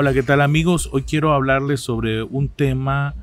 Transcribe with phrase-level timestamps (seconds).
[0.00, 0.88] Hola, ¿qué tal amigos?
[0.92, 3.16] Hoy quiero hablarles sobre un tema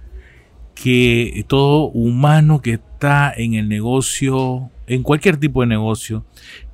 [0.74, 6.26] que todo humano que está en el negocio, en cualquier tipo de negocio,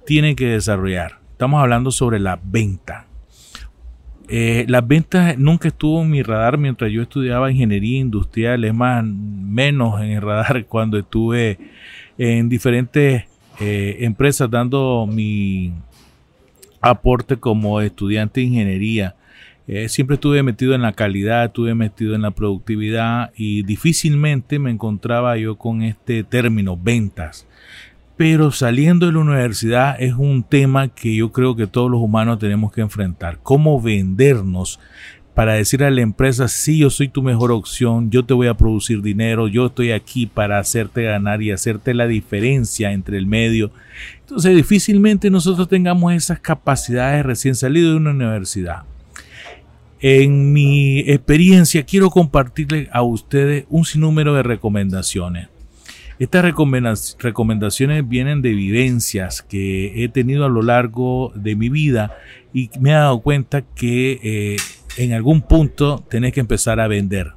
[0.04, 1.20] tiene que desarrollar.
[1.34, 3.06] Estamos hablando sobre la venta.
[4.28, 9.06] Eh, las ventas nunca estuvo en mi radar mientras yo estudiaba ingeniería industrial, es más,
[9.06, 11.60] menos en el radar cuando estuve
[12.18, 13.26] en diferentes
[13.60, 15.72] eh, empresas dando mi
[16.82, 19.16] aporte como estudiante de ingeniería.
[19.74, 24.70] Eh, siempre estuve metido en la calidad, estuve metido en la productividad y difícilmente me
[24.70, 27.48] encontraba yo con este término, ventas.
[28.18, 32.38] Pero saliendo de la universidad es un tema que yo creo que todos los humanos
[32.38, 33.40] tenemos que enfrentar.
[33.42, 34.78] Cómo vendernos
[35.34, 38.56] para decir a la empresa, sí, yo soy tu mejor opción, yo te voy a
[38.56, 43.72] producir dinero, yo estoy aquí para hacerte ganar y hacerte la diferencia entre el medio.
[44.20, 48.84] Entonces difícilmente nosotros tengamos esas capacidades recién salido de una universidad.
[50.04, 55.50] En mi experiencia quiero compartirle a ustedes un sinnúmero de recomendaciones.
[56.18, 62.18] Estas recomendaciones vienen de vivencias que he tenido a lo largo de mi vida
[62.52, 64.58] y me he dado cuenta que eh,
[64.98, 67.34] en algún punto tenés que empezar a vender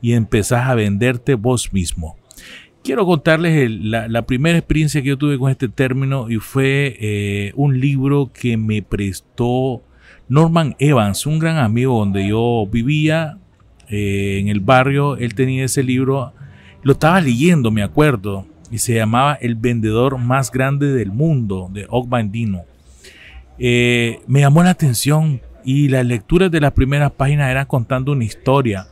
[0.00, 2.16] y empezás a venderte vos mismo.
[2.82, 7.78] Quiero contarles la, primera experiencia que yo tuve con este término y fue eh, un
[7.78, 9.82] libro que me prestó
[10.28, 13.38] Norman Evans, un gran amigo donde yo vivía
[13.88, 16.32] eh, en el barrio, él tenía ese libro,
[16.82, 21.86] lo estaba leyendo, me acuerdo, y se llamaba El vendedor más grande del mundo, de
[21.90, 22.62] Og Bandino.
[23.58, 28.24] Eh, me llamó la atención y las lecturas de las primeras páginas eran contando una
[28.24, 28.86] historia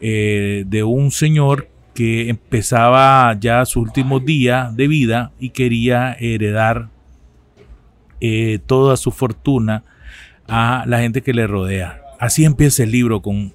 [0.00, 6.88] eh, de un señor que empezaba ya sus últimos días de vida y quería heredar
[8.66, 9.82] toda su fortuna
[10.50, 12.02] a la gente que le rodea.
[12.18, 13.52] Así empieza el libro con,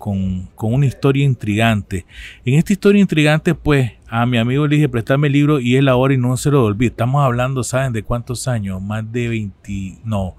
[0.58, 2.06] una historia intrigante.
[2.46, 5.88] En esta historia intrigante, pues, a mi amigo le dije, préstame el libro y él
[5.88, 6.90] ahora y no se lo olvide.
[6.90, 8.82] Estamos hablando, ¿saben de cuántos años?
[8.82, 10.36] Más de 20, no,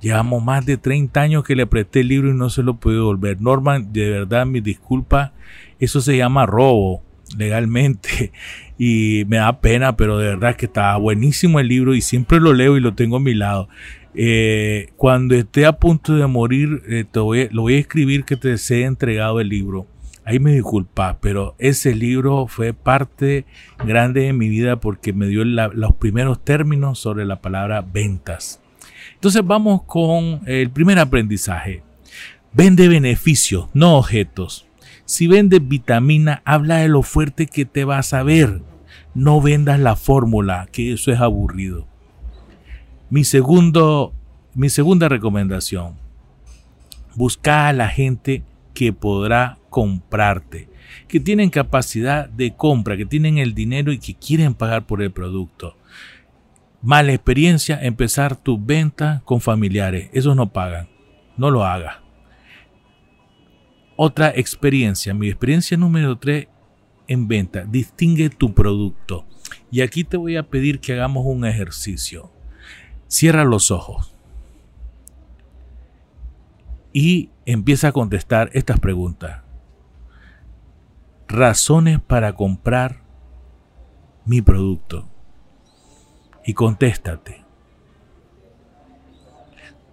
[0.00, 2.94] llevamos más de 30 años que le presté el libro y no se lo pude
[2.94, 3.40] devolver.
[3.40, 5.32] Norman, de verdad, mi disculpa,
[5.78, 7.02] eso se llama robo
[7.36, 8.32] legalmente
[8.78, 12.52] y me da pena, pero de verdad que estaba buenísimo el libro y siempre lo
[12.52, 13.68] leo y lo tengo a mi lado.
[14.14, 18.58] Eh, cuando esté a punto de morir, eh, te lo voy a escribir que te
[18.58, 19.86] sea entregado el libro.
[20.24, 23.46] Ahí me disculpa, pero ese libro fue parte
[23.84, 28.60] grande de mi vida porque me dio los primeros términos sobre la palabra ventas.
[29.14, 31.82] Entonces vamos con el primer aprendizaje.
[32.52, 34.66] Vende beneficios, no objetos.
[35.04, 38.62] Si vendes vitamina, habla de lo fuerte que te vas a ver.
[39.14, 41.89] No vendas la fórmula, que eso es aburrido.
[43.10, 44.14] Mi, segundo,
[44.54, 45.96] mi segunda recomendación,
[47.16, 50.68] busca a la gente que podrá comprarte,
[51.08, 55.10] que tienen capacidad de compra, que tienen el dinero y que quieren pagar por el
[55.10, 55.76] producto.
[56.82, 60.08] Mala experiencia, empezar tu venta con familiares.
[60.12, 60.88] Esos no pagan.
[61.36, 61.96] No lo hagas.
[63.96, 66.46] Otra experiencia, mi experiencia número 3
[67.08, 69.26] en venta, distingue tu producto.
[69.70, 72.30] Y aquí te voy a pedir que hagamos un ejercicio.
[73.10, 74.14] Cierra los ojos
[76.92, 79.42] y empieza a contestar estas preguntas.
[81.26, 83.00] Razones para comprar
[84.24, 85.08] mi producto.
[86.46, 87.44] Y contéstate.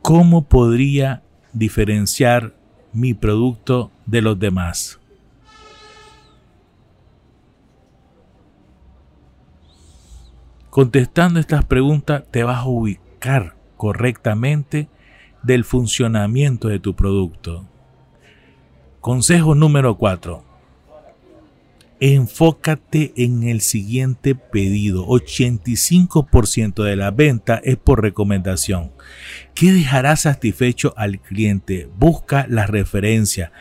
[0.04, 1.24] ¿Cómo podría
[1.54, 2.56] diferenciar
[2.94, 5.00] mi producto de los demás?
[10.70, 13.07] Contestando estas preguntas te vas a ubicar
[13.78, 14.90] correctamente
[15.44, 17.68] del funcionamiento de tu producto.
[19.02, 20.44] Consejo número 4.
[22.00, 25.08] Enfócate en el siguiente pedido.
[25.08, 28.92] 85% de la venta es por recomendación.
[29.56, 31.90] ¿Qué dejará satisfecho al cliente?
[31.98, 33.52] Busca la referencia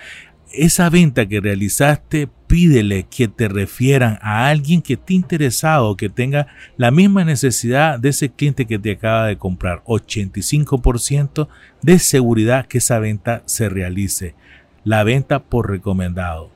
[0.53, 6.47] esa venta que realizaste, pídele que te refieran a alguien que esté interesado, que tenga
[6.77, 9.83] la misma necesidad de ese cliente que te acaba de comprar.
[9.85, 11.49] 85%
[11.83, 14.35] de seguridad que esa venta se realice.
[14.85, 16.51] La venta por recomendado.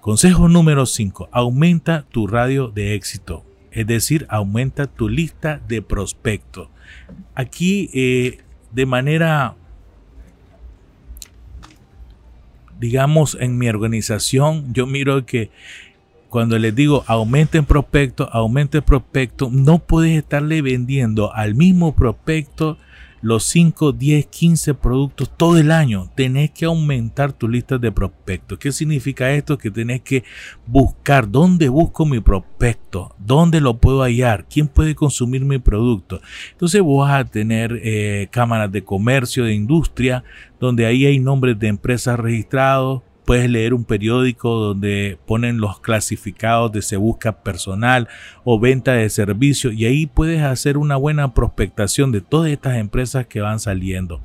[0.00, 1.28] Consejo número 5.
[1.30, 3.44] Aumenta tu radio de éxito.
[3.70, 6.68] Es decir, aumenta tu lista de prospectos.
[7.34, 8.38] Aquí, eh,
[8.72, 9.56] de manera
[12.80, 15.50] digamos, en mi organización, yo miro que
[16.30, 22.78] cuando les digo aumenten prospecto, aumente prospecto, no puedes estarle vendiendo al mismo prospecto
[23.22, 26.10] los 5, 10, 15 productos todo el año.
[26.14, 28.58] Tenés que aumentar tu lista de prospectos.
[28.58, 29.58] ¿Qué significa esto?
[29.58, 30.24] Que tenés que
[30.66, 36.20] buscar dónde busco mi prospecto, dónde lo puedo hallar, quién puede consumir mi producto.
[36.52, 40.24] Entonces vos vas a tener eh, cámaras de comercio, de industria,
[40.58, 46.72] donde ahí hay nombres de empresas registrados, puedes leer un periódico donde ponen los clasificados
[46.72, 48.08] de se busca personal
[48.42, 53.26] o venta de servicio y ahí puedes hacer una buena prospectación de todas estas empresas
[53.26, 54.20] que van saliendo.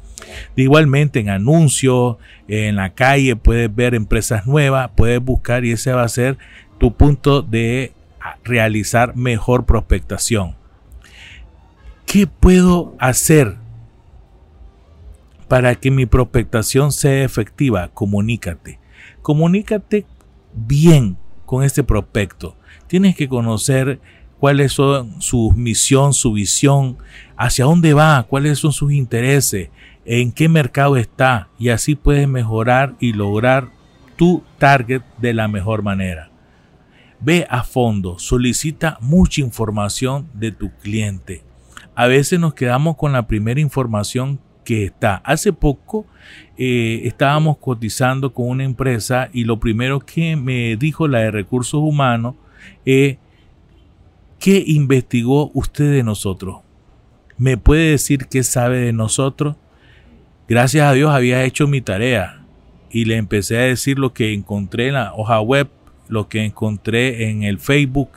[0.55, 2.17] igualmente en anuncios,
[2.47, 6.39] en la calle puedes ver empresas nuevas, puedes buscar y ese va a ser
[6.79, 7.93] tu punto de
[8.43, 10.55] realizar mejor prospectación.
[12.07, 13.53] ¿Qué puedo hacer
[15.47, 17.91] para que mi prospectación sea efectiva?
[17.93, 18.83] Comunícate
[19.21, 20.05] comunícate
[20.53, 22.55] bien con este prospecto.
[22.87, 23.99] Tienes que conocer
[24.39, 26.97] cuáles son su misión, su visión,
[27.37, 29.69] hacia dónde va, cuáles son sus intereses,
[30.05, 33.69] en qué mercado está y así puedes mejorar y lograr
[34.15, 36.29] tu target de la mejor manera.
[37.19, 41.43] Ve a fondo, solicita mucha información de tu cliente.
[41.95, 45.21] A veces nos quedamos con la primera información que está.
[45.23, 46.05] Hace poco
[46.57, 51.79] eh, estábamos cotizando con una empresa y lo primero que me dijo la de recursos
[51.81, 52.35] humanos
[52.83, 53.17] es,
[54.39, 56.57] ¿qué investigó usted de nosotros?
[57.37, 59.55] ¿Me puede decir qué sabe de nosotros?
[60.49, 62.41] Gracias a Dios había hecho mi tarea
[62.89, 65.69] y le empecé a decir lo que encontré en la hoja web,
[66.07, 68.09] lo que encontré en el Facebook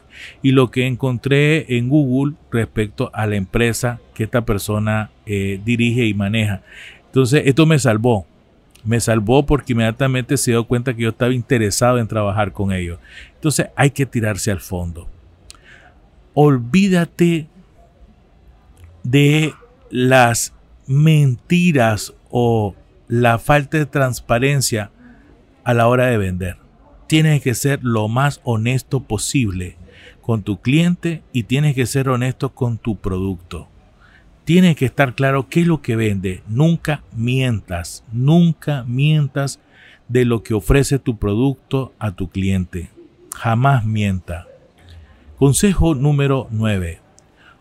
[0.42, 6.06] y lo que encontré en Google respecto a la empresa que esta persona eh, dirige
[6.06, 6.62] y maneja.
[7.06, 8.26] Entonces, esto me salvó.
[8.84, 12.98] Me salvó porque inmediatamente se dio cuenta que yo estaba interesado en trabajar con ellos.
[13.34, 15.08] Entonces, hay que tirarse al fondo.
[16.34, 17.48] Olvídate
[19.02, 19.52] de
[19.90, 20.52] las
[20.86, 22.74] mentiras o
[23.08, 24.90] la falta de transparencia
[25.64, 26.67] a la hora de vender.
[27.08, 29.76] Tienes que ser lo más honesto posible
[30.20, 33.66] con tu cliente y tienes que ser honesto con tu producto.
[34.44, 36.42] Tienes que estar claro qué es lo que vende.
[36.48, 39.58] Nunca mientas, nunca mientas
[40.08, 42.90] de lo que ofrece tu producto a tu cliente.
[43.34, 44.46] Jamás mienta.
[45.36, 47.07] Consejo número 9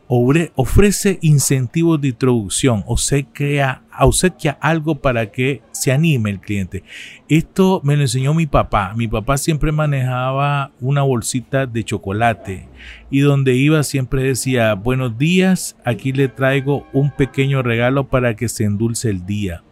[0.08, 6.84] ofrece incentivos de introducción, o se crea, obsequia algo para que se anime el cliente.
[7.28, 8.94] Esto me lo enseñó mi papá.
[8.96, 12.70] Mi papá siempre manejaba una bolsita de chocolate
[13.10, 18.48] y donde iba siempre decía, buenos días, aquí le traigo un pequeño regalo para que
[18.48, 19.64] se endulce el día.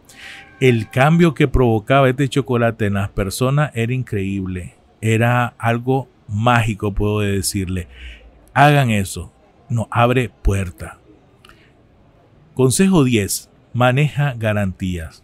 [0.60, 4.74] El cambio que provocaba este chocolate en las personas era increíble.
[5.00, 7.88] Era algo mágico, puedo decirle.
[8.54, 9.32] Hagan eso
[9.68, 10.98] no abre puerta.
[12.54, 13.50] Consejo 10.
[13.72, 15.22] Maneja garantías.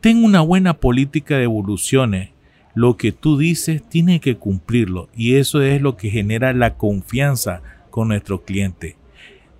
[0.00, 2.30] Ten una buena política de evoluciones.
[2.74, 7.62] Lo que tú dices tiene que cumplirlo y eso es lo que genera la confianza
[7.90, 8.96] con nuestro cliente.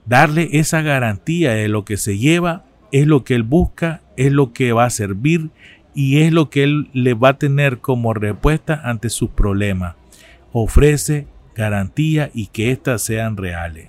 [0.05, 4.53] Darle esa garantía de lo que se lleva es lo que él busca, es lo
[4.53, 5.51] que va a servir
[5.95, 9.97] y es lo que él le va a tener como respuesta ante sus problemas.
[10.53, 13.89] Ofrece garantía y que éstas sean reales.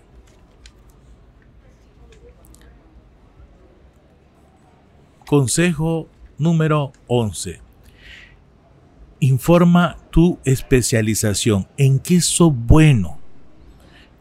[5.25, 6.07] Consejo
[6.37, 7.59] número 11.
[9.19, 11.67] Informa tu especialización.
[11.75, 13.17] ¿En qué sos bueno?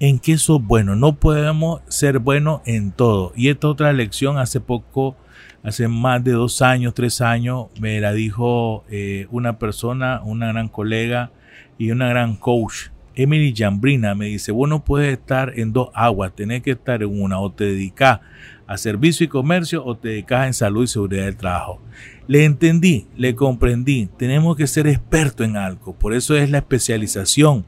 [0.00, 0.96] ¿En qué sos bueno?
[0.96, 3.32] No podemos ser buenos en todo.
[3.36, 5.16] Y esta otra lección hace poco,
[5.62, 10.68] hace más de dos años, tres años, me la dijo eh, una persona, una gran
[10.68, 11.30] colega
[11.78, 12.88] y una gran coach
[13.18, 17.22] Emily Jambrina me dice, vos no puedes estar en dos aguas, tenés que estar en
[17.22, 18.20] una, o te dedicas
[18.66, 21.80] a servicio y comercio o te dedicas en salud y seguridad del trabajo.
[22.28, 27.64] Le entendí, le comprendí, tenemos que ser expertos en algo, por eso es la especialización,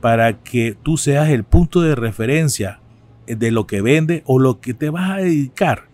[0.00, 2.80] para que tú seas el punto de referencia
[3.26, 5.84] de lo que vende o lo que te vas a dedicar.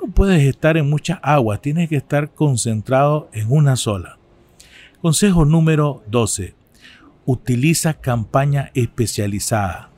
[0.00, 4.18] No puedes estar en muchas aguas, tienes que estar concentrado en una sola.
[5.02, 6.55] Consejo número 12
[7.26, 9.90] utiliza campaña especializada.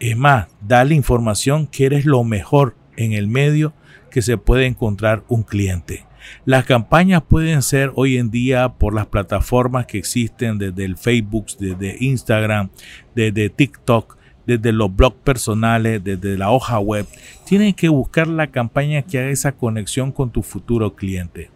[0.00, 3.74] Es más, dale información que eres lo mejor en el medio
[4.10, 6.06] que se puede encontrar un cliente.
[6.44, 11.46] Las campañas pueden ser hoy en día por las plataformas que existen desde el Facebook,
[11.58, 12.70] desde Instagram,
[13.14, 17.06] desde TikTok, desde los blogs personales, desde la hoja web.
[17.44, 21.50] Tienes que buscar la campaña que haga esa conexión con tu futuro cliente.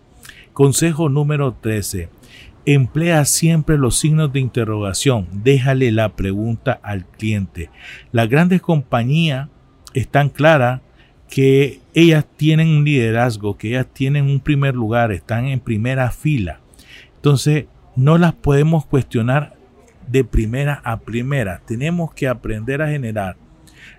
[0.53, 2.20] Consejo número 13.
[2.67, 5.29] Emplea siempre los signos de interrogación.
[5.33, 7.71] Déjale la pregunta al cliente.
[8.13, 9.49] Las grandes compañías
[9.95, 10.83] están claras
[11.29, 16.61] que ellas tienen un liderazgo, que ellas tienen un primer lugar, están en primera fila.
[17.17, 19.55] Entonces, no las podemos cuestionar
[20.09, 21.63] de primera a primera.
[21.67, 23.37] Tenemos que aprender a generar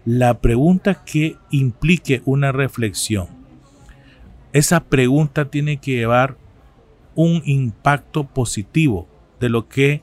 [0.05, 3.27] la pregunta que implique una reflexión.
[4.53, 6.35] Esa pregunta tiene que llevar
[7.21, 9.07] un impacto positivo
[9.39, 10.01] de lo que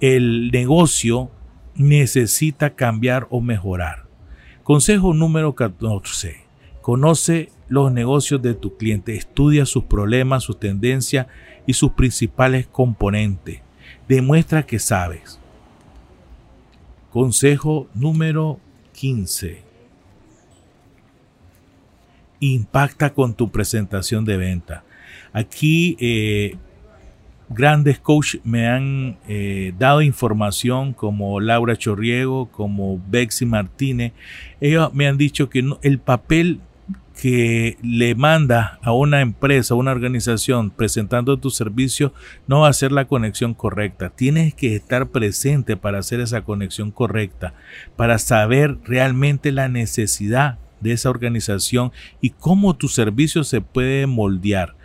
[0.00, 1.30] el negocio
[1.76, 4.06] necesita cambiar o mejorar.
[4.64, 6.44] Consejo número 14.
[6.82, 11.28] Conoce los negocios de tu cliente, estudia sus problemas, sus tendencias
[11.66, 13.60] y sus principales componentes.
[14.08, 15.38] Demuestra que sabes.
[17.12, 18.58] Consejo número
[18.92, 19.62] 15.
[22.40, 24.85] Impacta con tu presentación de venta.
[25.36, 26.56] Aquí eh,
[27.50, 34.14] grandes coaches me han eh, dado información como Laura Chorriego, como Bexy Martínez.
[34.62, 36.60] Ellos me han dicho que el papel
[37.20, 42.14] que le manda a una empresa, a una organización presentando tu servicio,
[42.46, 44.08] no va a ser la conexión correcta.
[44.08, 47.52] Tienes que estar presente para hacer esa conexión correcta,
[47.94, 54.76] para saber realmente la necesidad de esa organización y cómo tu servicio se puede moldear.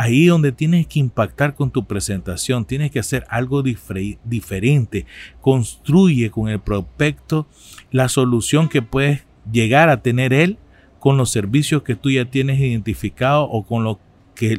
[0.00, 5.04] Ahí donde tienes que impactar con tu presentación, tienes que hacer algo diferente.
[5.42, 7.46] Construye con el prospecto
[7.90, 10.56] la solución que puedes llegar a tener él
[11.00, 13.86] con los servicios que tú ya tienes identificado o con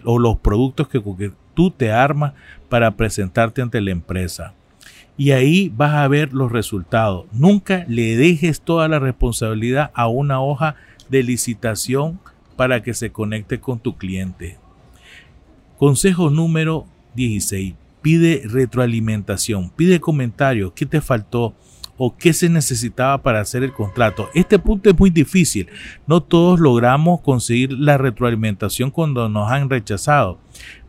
[0.03, 2.33] o los productos que, que tú te armas
[2.69, 4.53] para presentarte ante la empresa.
[5.17, 7.25] Y ahí vas a ver los resultados.
[7.31, 10.75] Nunca le dejes toda la responsabilidad a una hoja
[11.09, 12.19] de licitación
[12.55, 14.59] para que se conecte con tu cliente.
[15.81, 16.85] Consejo número
[17.15, 17.73] 16.
[18.03, 21.55] Pide retroalimentación, pide comentarios, qué te faltó
[21.97, 24.29] o qué se necesitaba para hacer el contrato.
[24.35, 25.69] Este punto es muy difícil.
[26.05, 30.37] No todos logramos conseguir la retroalimentación cuando nos han rechazado,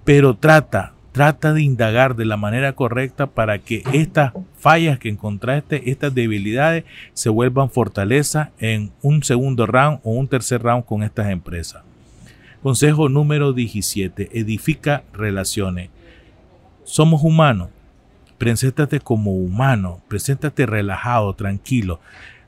[0.04, 5.90] pero trata, trata de indagar de la manera correcta para que estas fallas que encontraste,
[5.90, 6.84] estas debilidades,
[7.14, 11.82] se vuelvan fortaleza en un segundo round o un tercer round con estas empresas.
[12.62, 14.38] Consejo número 17.
[14.38, 15.90] Edifica relaciones.
[16.84, 17.70] Somos humanos.
[18.38, 20.00] Preséntate como humano.
[20.06, 21.98] Preséntate relajado, tranquilo.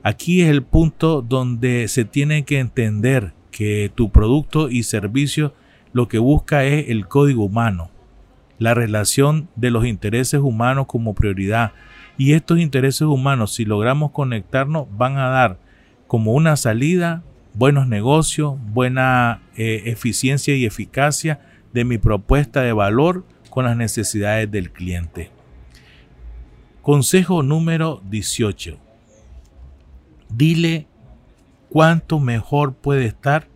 [0.03, 5.53] Aquí es el punto donde se tiene que entender que tu producto y servicio
[5.91, 7.89] lo que busca es el código humano,
[8.57, 11.73] la relación de los intereses humanos como prioridad.
[12.17, 15.59] Y estos intereses humanos, si logramos conectarnos, van a dar
[16.07, 17.21] como una salida
[17.55, 21.39] buenos negocios, buena eh, eficiencia y eficacia
[21.73, 25.31] de mi propuesta de valor con las necesidades del cliente.
[26.81, 28.77] Consejo número 18.
[30.29, 30.87] Dile
[31.69, 33.47] cuánto mejor puede estar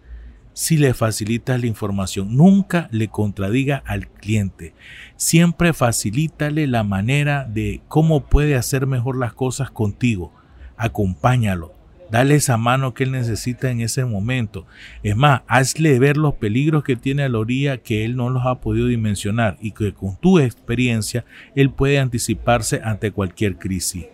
[0.53, 2.35] si le facilitas la información.
[2.35, 4.73] Nunca le contradiga al cliente.
[5.15, 10.33] Siempre facilítale la manera de cómo puede hacer mejor las cosas contigo.
[10.75, 11.78] Acompáñalo.
[12.09, 14.65] Dale esa mano que él necesita en ese momento.
[15.03, 18.45] Es más, hazle ver los peligros que tiene a la orilla que él no los
[18.45, 21.23] ha podido dimensionar y que con tu experiencia
[21.55, 24.05] él puede anticiparse ante cualquier crisis.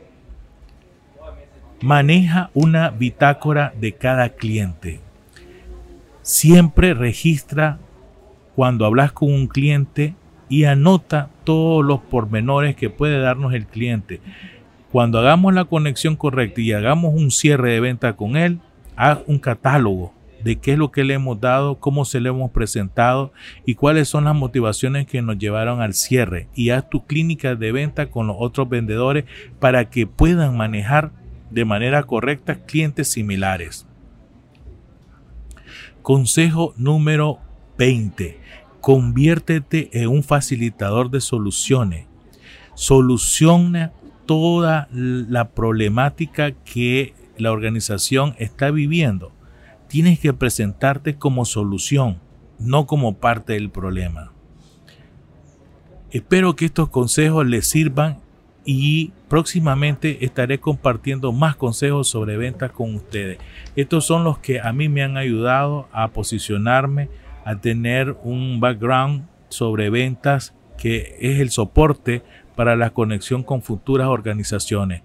[1.81, 4.99] Maneja una bitácora de cada cliente.
[6.21, 7.79] Siempre registra
[8.55, 10.15] cuando hablas con un cliente
[10.49, 14.21] y anota todos los pormenores que puede darnos el cliente
[14.91, 18.59] cuando hagamos la conexión correcta y hagamos un cierre de venta con él,
[18.95, 20.13] haz un catálogo
[20.43, 23.33] de qué es lo que le hemos dado, cómo se le hemos presentado
[23.65, 26.47] y cuáles son las motivaciones que nos llevaron al cierre.
[26.53, 29.25] Y haz tu clínica de venta con los otros vendedores
[29.59, 31.11] para que puedan manejar
[31.49, 33.87] de manera correcta clientes similares.
[36.03, 37.39] Consejo número
[37.79, 38.39] 20.
[38.81, 42.05] Conviértete en un facilitador de soluciones.
[42.75, 43.93] Soluciona
[44.25, 49.31] toda la problemática que la organización está viviendo,
[49.87, 52.19] tienes que presentarte como solución,
[52.59, 54.31] no como parte del problema.
[56.11, 58.19] Espero que estos consejos les sirvan
[58.63, 63.37] y próximamente estaré compartiendo más consejos sobre ventas con ustedes.
[63.75, 67.09] Estos son los que a mí me han ayudado a posicionarme,
[67.43, 72.23] a tener un background sobre ventas que es el soporte
[72.55, 75.01] para la conexión con futuras organizaciones.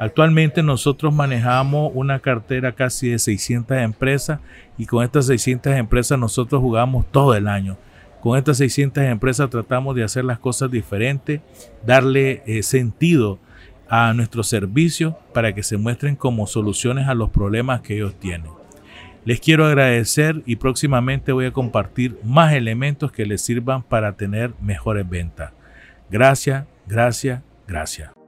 [0.00, 4.40] Actualmente nosotros manejamos una cartera casi de 600 empresas
[4.76, 7.76] y con estas 600 empresas nosotros jugamos todo el año.
[8.20, 11.40] Con estas 600 empresas tratamos de hacer las cosas diferentes,
[11.86, 13.38] darle eh, sentido
[13.88, 18.50] a nuestros servicios para que se muestren como soluciones a los problemas que ellos tienen.
[19.24, 24.52] Les quiero agradecer y próximamente voy a compartir más elementos que les sirvan para tener
[24.60, 25.52] mejores ventas.
[26.10, 28.23] Gracias, gracias, gracias.